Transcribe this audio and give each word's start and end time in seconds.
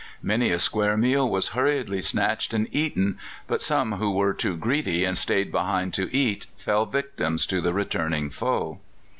Many 0.23 0.49
a 0.49 0.57
square 0.57 0.97
meal 0.97 1.29
was 1.29 1.49
hurriedly 1.49 2.01
snatched 2.01 2.55
and 2.55 2.67
eaten, 2.71 3.19
but 3.45 3.61
some 3.61 3.91
who 3.97 4.09
were 4.09 4.33
too 4.33 4.57
greedy 4.57 5.05
and 5.05 5.15
stayed 5.15 5.51
behind 5.51 5.93
to 5.93 6.11
eat 6.11 6.47
fell 6.57 6.87
victims 6.87 7.45
to 7.45 7.61
the 7.61 7.71
returning 7.71 8.31
foe. 8.31 8.79